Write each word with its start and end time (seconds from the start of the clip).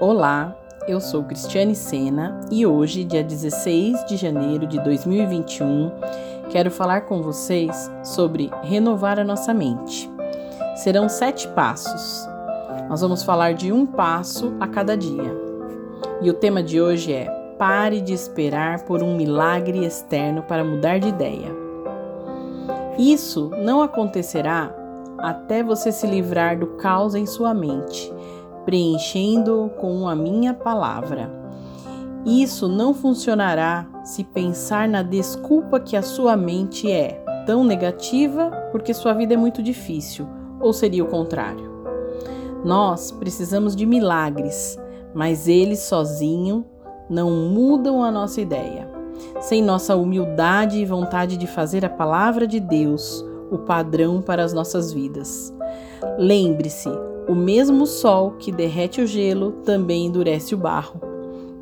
Olá, 0.00 0.56
eu 0.88 0.98
sou 0.98 1.22
Cristiane 1.24 1.74
Sena 1.76 2.40
e 2.50 2.64
hoje, 2.64 3.04
dia 3.04 3.22
16 3.22 4.06
de 4.06 4.16
janeiro 4.16 4.66
de 4.66 4.82
2021, 4.82 5.92
quero 6.48 6.70
falar 6.70 7.02
com 7.02 7.20
vocês 7.20 7.92
sobre 8.02 8.50
renovar 8.62 9.18
a 9.18 9.24
nossa 9.24 9.52
mente. 9.52 10.10
Serão 10.76 11.06
sete 11.06 11.46
passos. 11.48 12.26
Nós 12.88 13.02
vamos 13.02 13.22
falar 13.22 13.52
de 13.52 13.70
um 13.72 13.84
passo 13.84 14.54
a 14.58 14.66
cada 14.66 14.96
dia. 14.96 15.36
E 16.22 16.30
o 16.30 16.34
tema 16.34 16.62
de 16.62 16.80
hoje 16.80 17.12
é 17.12 17.26
Pare 17.58 18.00
de 18.00 18.14
esperar 18.14 18.86
por 18.86 19.02
um 19.02 19.14
milagre 19.14 19.84
externo 19.84 20.42
para 20.44 20.64
mudar 20.64 20.98
de 20.98 21.08
ideia. 21.08 21.54
Isso 22.98 23.50
não 23.58 23.82
acontecerá 23.82 24.74
até 25.18 25.62
você 25.62 25.92
se 25.92 26.06
livrar 26.06 26.58
do 26.58 26.68
caos 26.78 27.14
em 27.14 27.26
sua 27.26 27.52
mente 27.52 28.10
preenchendo 28.64 29.70
com 29.78 30.08
a 30.08 30.14
minha 30.14 30.54
palavra. 30.54 31.30
Isso 32.24 32.68
não 32.68 32.92
funcionará 32.92 33.88
se 34.04 34.24
pensar 34.24 34.88
na 34.88 35.02
desculpa 35.02 35.80
que 35.80 35.96
a 35.96 36.02
sua 36.02 36.36
mente 36.36 36.90
é 36.90 37.24
tão 37.46 37.64
negativa 37.64 38.50
porque 38.70 38.92
sua 38.92 39.14
vida 39.14 39.34
é 39.34 39.36
muito 39.36 39.62
difícil, 39.62 40.26
ou 40.60 40.72
seria 40.72 41.02
o 41.02 41.08
contrário. 41.08 41.70
Nós 42.64 43.10
precisamos 43.10 43.74
de 43.74 43.86
milagres, 43.86 44.78
mas 45.14 45.48
eles 45.48 45.80
sozinhos 45.80 46.64
não 47.08 47.30
mudam 47.30 48.04
a 48.04 48.10
nossa 48.10 48.40
ideia. 48.40 48.88
Sem 49.40 49.62
nossa 49.62 49.96
humildade 49.96 50.78
e 50.78 50.84
vontade 50.84 51.36
de 51.36 51.46
fazer 51.46 51.84
a 51.84 51.90
palavra 51.90 52.46
de 52.46 52.60
Deus 52.60 53.24
o 53.50 53.58
padrão 53.58 54.22
para 54.22 54.44
as 54.44 54.52
nossas 54.52 54.92
vidas. 54.92 55.52
Lembre-se, 56.18 56.88
o 57.30 57.34
mesmo 57.36 57.86
sol 57.86 58.32
que 58.40 58.50
derrete 58.50 59.00
o 59.00 59.06
gelo 59.06 59.52
também 59.64 60.06
endurece 60.06 60.52
o 60.52 60.58
barro. 60.58 61.00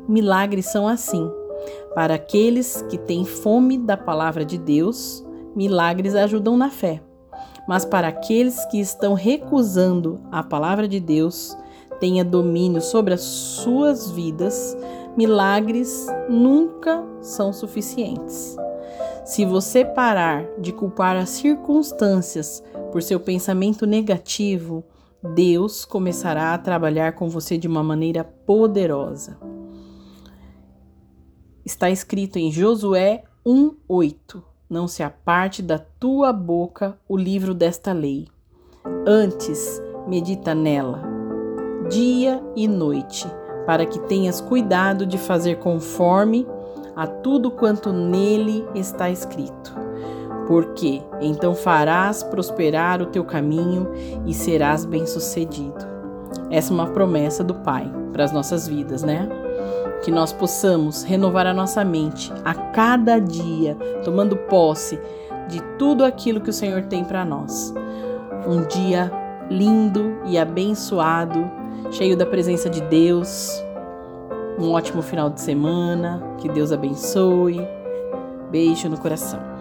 Milagres 0.07 0.65
são 0.65 0.87
assim. 0.87 1.29
Para 1.93 2.15
aqueles 2.15 2.81
que 2.89 2.97
têm 2.97 3.23
fome 3.23 3.77
da 3.77 3.95
palavra 3.95 4.43
de 4.43 4.57
Deus, 4.57 5.23
milagres 5.55 6.15
ajudam 6.15 6.57
na 6.57 6.71
fé. 6.71 7.03
Mas 7.67 7.85
para 7.85 8.07
aqueles 8.07 8.65
que 8.65 8.79
estão 8.79 9.13
recusando 9.13 10.19
a 10.31 10.41
palavra 10.41 10.87
de 10.87 10.99
Deus, 10.99 11.55
tenha 11.99 12.25
domínio 12.25 12.81
sobre 12.81 13.13
as 13.13 13.21
suas 13.21 14.09
vidas, 14.09 14.75
milagres 15.15 16.07
nunca 16.27 17.05
são 17.21 17.53
suficientes. 17.53 18.57
Se 19.23 19.45
você 19.45 19.85
parar 19.85 20.47
de 20.57 20.73
culpar 20.73 21.15
as 21.15 21.29
circunstâncias 21.29 22.63
por 22.91 23.03
seu 23.03 23.19
pensamento 23.19 23.85
negativo, 23.85 24.83
Deus 25.21 25.83
começará 25.83 26.53
a 26.53 26.57
trabalhar 26.57 27.11
com 27.13 27.27
você 27.27 27.57
de 27.57 27.67
uma 27.67 27.83
maneira 27.83 28.23
poderosa. 28.23 29.37
Está 31.65 31.89
escrito 31.89 32.39
em 32.39 32.49
Josué 32.49 33.23
1:8: 33.45 34.41
Não 34.69 34.87
se 34.87 35.03
aparte 35.03 35.61
da 35.61 35.77
tua 35.77 36.31
boca 36.31 36.97
o 37.07 37.17
livro 37.17 37.53
desta 37.53 37.91
lei. 37.91 38.27
Antes, 39.05 39.81
medita 40.07 40.55
nela, 40.55 41.03
dia 41.89 42.41
e 42.55 42.65
noite, 42.65 43.27
para 43.65 43.85
que 43.85 43.99
tenhas 43.99 44.39
cuidado 44.39 45.05
de 45.05 45.17
fazer 45.17 45.59
conforme 45.59 46.47
a 46.95 47.05
tudo 47.05 47.51
quanto 47.51 47.91
nele 47.91 48.65
está 48.73 49.09
escrito 49.09 49.88
porque 50.49 51.03
então 51.21 51.53
farás 51.53 52.23
prosperar 52.23 53.03
o 53.03 53.05
teu 53.05 53.23
caminho 53.23 53.87
e 54.25 54.33
serás 54.33 54.83
bem-sucedido. 54.83 55.87
Essa 56.49 56.73
é 56.73 56.73
uma 56.73 56.87
promessa 56.87 57.43
do 57.43 57.53
Pai 57.53 57.87
para 58.11 58.23
as 58.23 58.31
nossas 58.31 58.67
vidas, 58.67 59.03
né? 59.03 59.29
Que 60.03 60.09
nós 60.09 60.33
possamos 60.33 61.03
renovar 61.03 61.45
a 61.45 61.53
nossa 61.53 61.85
mente 61.85 62.33
a 62.43 62.55
cada 62.55 63.19
dia, 63.19 63.75
tomando 64.03 64.35
posse 64.35 64.99
de 65.47 65.61
tudo 65.77 66.03
aquilo 66.03 66.41
que 66.41 66.49
o 66.49 66.53
Senhor 66.53 66.81
tem 66.85 67.05
para 67.05 67.23
nós. 67.23 67.71
Um 68.47 68.65
dia 68.65 69.11
lindo 69.51 70.19
e 70.25 70.35
abençoado, 70.35 71.47
cheio 71.91 72.17
da 72.17 72.25
presença 72.25 72.67
de 72.71 72.81
Deus. 72.81 73.63
Um 74.57 74.71
ótimo 74.71 75.03
final 75.03 75.29
de 75.29 75.41
semana, 75.41 76.23
que 76.39 76.49
Deus 76.49 76.71
abençoe. 76.71 77.61
Beijo 78.49 78.89
no 78.89 78.97
coração. 78.97 79.58